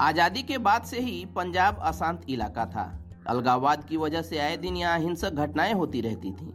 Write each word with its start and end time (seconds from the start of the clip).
आज़ादी 0.00 0.42
के 0.42 0.58
बाद 0.58 0.82
से 0.82 1.00
ही 1.00 1.24
पंजाब 1.36 1.78
अशांत 1.82 2.20
इलाका 2.28 2.66
था। 2.66 3.00
अलगाववाद 3.26 3.84
की 3.84 3.96
वजह 3.96 4.22
से 4.22 4.38
आए 4.38 4.56
दिन 4.56 4.76
यहाँ 4.76 4.98
हिंसक 4.98 5.30
घटनाएँ 5.30 5.72
होती 5.72 6.00
रहती 6.00 6.30
थीं। 6.32 6.52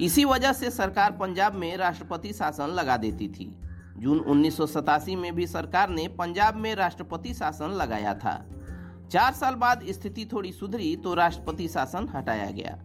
इसी 0.00 0.24
वजह 0.24 0.52
से 0.52 0.70
सरकार 0.70 1.12
पंजाब 1.12 1.54
में 1.54 1.76
राष्ट्रपति 1.76 2.32
शासन 2.32 2.66
लगा 2.66 2.96
देती 2.96 3.28
थी। 3.28 3.56
जून 3.98 4.18
उन्नीस 4.18 4.56
सौ 4.56 4.66
सतासी 4.66 5.16
में 5.16 5.34
भी 5.34 5.46
सरकार 5.46 5.88
ने 5.88 6.08
पंजाब 6.08 6.56
में 6.56 6.74
राष्ट्रपति 6.74 7.34
शासन 7.34 7.70
लगाया 7.70 8.14
था। 8.14 8.34
चार 9.10 9.32
साल 9.32 9.54
बाद 9.54 9.84
स्थिति 9.88 10.24
थोड़ी 10.32 10.52
सुधरी 10.52 10.96
तो 10.96 11.14
राष्ट्रपति 11.14 11.68
शासन 11.68 12.08
हटाया 12.08 12.50
गया। 12.50 12.78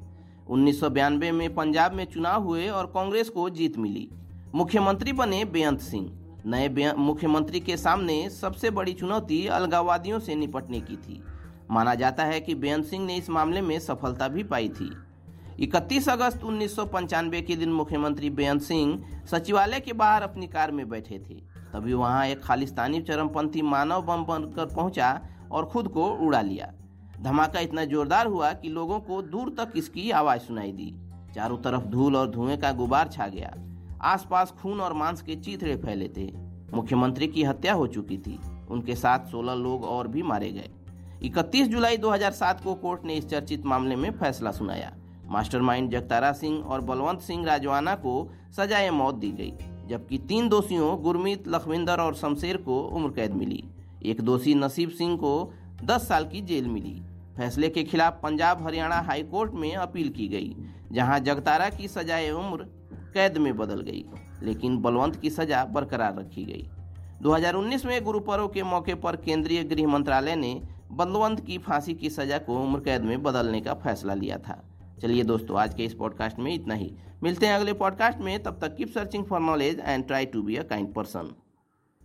उन्नीस 0.47 0.83
में 0.83 1.55
पंजाब 1.55 1.93
में 1.93 2.05
चुनाव 2.05 2.43
हुए 2.43 2.67
और 2.67 2.85
कांग्रेस 2.85 3.29
को 3.29 3.49
जीत 3.49 3.77
मिली। 3.77 4.09
मुख्यमंत्री 4.55 5.13
बने 5.13 5.45
बेअंत 5.45 5.79
सिंह। 5.79 6.07
नए 6.47 6.93
मुख्यमंत्री 6.97 7.59
के 7.59 7.77
सामने 7.77 8.29
सबसे 8.29 8.69
बड़ी 8.69 8.93
चुनौती 8.93 9.47
अलगाववादियों 9.47 10.19
से 10.19 10.35
निपटने 10.35 10.81
की 10.81 10.95
थी। 10.95 11.23
माना 11.71 11.95
जाता 11.95 12.23
है 12.23 12.39
कि 12.39 12.55
बेअंत 12.55 12.85
सिंह 12.85 13.05
ने 13.05 13.15
इस 13.15 13.29
मामले 13.29 13.61
में 13.61 13.79
सफलता 13.79 14.27
भी 14.27 14.43
पाई 14.43 14.69
थी। 14.69 14.91
31 15.59 16.09
अगस्त 16.09 16.43
उन्नीस 16.43 16.75
के 16.79 17.55
दिन 17.55 17.73
मुख्यमंत्री 17.73 18.29
बेअंत 18.29 18.61
सिंह 18.61 19.03
सचिवालय 19.31 19.79
के 19.79 19.93
बाहर 19.93 20.21
अपनी 20.21 20.47
कार 20.47 20.71
में 20.71 20.89
बैठे 20.89 21.19
थे। 21.19 21.33
तभी 21.73 21.93
वहाँ 21.93 22.27
एक 22.27 22.43
खालिस्तानी 22.43 23.01
चरमपंथी 23.01 23.61
मानव 23.61 24.01
बम 24.01 24.23
बनकर 24.23 24.65
पहुँचा 24.65 25.21
और 25.51 25.65
खुद 25.65 25.87
को 25.87 26.09
उड़ा 26.09 26.41
लिया। 26.41 26.73
धमाका 27.21 27.59
इतना 27.59 27.85
जोरदार 27.85 28.27
हुआ 28.27 28.53
कि 28.53 28.69
लोगों 28.69 28.99
को 28.99 29.21
दूर 29.21 29.49
तक 29.49 29.73
इसकी 29.75 30.11
आवाज़ 30.11 30.41
सुनाई 30.41 30.71
दी। 30.71 30.95
चारों 31.35 31.57
तरफ़ 31.57 31.83
धूल 31.83 32.15
और 32.15 32.29
धुएँ 32.29 32.57
का 32.57 32.71
गुबार 32.71 33.07
छा 33.07 33.27
गया। 33.27 33.53
आसपास 34.01 34.51
खून 34.51 34.81
और 34.81 34.93
मांस 34.93 35.21
के 35.21 35.35
चीथड़े 35.35 35.75
फैले 35.75 36.09
थे। 36.17 36.31
मुख्यमंत्री 36.73 37.27
की 37.27 37.43
हत्या 37.43 37.73
हो 37.73 37.87
चुकी 37.87 38.17
थी। 38.17 38.39
उनके 38.69 38.95
साथ 38.95 39.19
16 39.19 39.53
लोग 39.53 39.83
और 39.83 40.07
भी 40.07 40.23
मारे 40.23 40.51
गए। 40.51 40.69
31 41.23 41.67
जुलाई 41.67 41.97
2007 41.97 42.63
को 42.63 42.73
कोर्ट 42.73 43.05
ने 43.05 43.13
इस 43.13 43.27
चर्चित 43.27 43.65
मामले 43.65 43.95
में 43.95 44.11
फैसला 44.11 44.51
सुनाया। 44.51 44.93
मास्टरमाइंड 45.25 45.91
जगतारा 45.91 46.31
सिंह 46.31 46.63
और 46.63 46.81
बलवंत 46.81 47.21
सिंह 47.21 47.45
राजवाना 47.45 47.95
को 47.95 48.31
सजाए 48.57 48.89
मौत 48.89 49.15
दी 49.15 49.31
गई, 49.31 49.53
जबकि 49.87 50.17
तीन 50.17 50.49
दोषियों, 50.49 51.01
गुरमीत, 51.01 51.47
लखविंदर 51.47 51.99
और 51.99 52.15
शमशेर 52.15 52.57
को 52.57 52.81
उम्र 52.81 53.09
कैद 53.09 53.33
मिली। 53.33 53.63
एक 54.05 54.21
दोषी, 54.21 54.55
नसीब 54.55 54.89
सिंह 54.89 55.17
को 55.17 55.53
10 55.83 56.07
साल 56.07 56.25
की 56.25 56.41
जेल 56.41 56.67
मिली। 56.67 57.01
फैसले 57.37 57.69
के 57.69 57.83
खिलाफ 57.83 58.19
पंजाब 58.23 58.63
हरियाणा 58.63 58.99
हाई 58.99 59.23
कोर्ट 59.23 59.53
में 59.53 59.75
अपील 59.75 60.09
की 60.09 60.27
गई, 60.27 60.55
जहाँ 60.91 61.19
जगतारा 61.19 61.69
की 61.69 61.87
सजाए 61.87 62.29
उम्र 62.29 62.76
कैद 63.17 63.37
में 63.37 63.55
बदल 63.57 63.81
गई, 63.81 64.05
लेकिन 64.43 64.77
बलवंत 64.77 65.15
की 65.15 65.29
सजा 65.29 65.65
बरकरार 65.65 66.15
रखी 66.15 66.43
गई। 66.43 66.69
2019 67.21 67.85
में 67.85 68.03
गुरु 68.03 68.19
पर्व 68.19 68.47
के 68.47 68.63
मौके 68.63 68.95
पर 68.95 69.15
केंद्रीय 69.15 69.63
गृह 69.63 69.87
मंत्रालय 69.87 70.35
ने 70.35 70.61
बलवंत 70.91 71.39
की 71.39 71.57
फांसी 71.57 71.93
की 71.93 72.09
सजा 72.09 72.37
को 72.37 72.57
उम्र 72.57 72.79
कैद 72.79 73.01
में 73.01 73.23
बदलने 73.23 73.61
का 73.61 73.73
फैसला 73.73 74.13
लिया 74.13 74.37
था। 74.37 74.61
चलिए 75.01 75.23
दोस्तों, 75.23 75.59
आज 75.59 75.73
के 75.73 75.83
इस 75.83 75.93
पॉडकास्ट 75.93 76.39
में 76.39 76.53
इतना 76.53 76.73
ही। 76.73 76.95
मिलते 77.23 77.47
हैं 77.47 77.53
अगले 77.53 77.73
पॉडकास्ट 77.73 78.19
में। 78.19 78.43
तब 78.43 78.59
तक 78.61 78.75
keep 78.75 78.89
searching 78.89 79.25
for 79.25 79.39
knowledge 79.39 79.79
and 79.79 80.07
try 80.07 80.25
to 80.25 80.41
be 80.41 80.55
a 80.55 80.63
kind 80.63 80.93
person. 80.93 81.35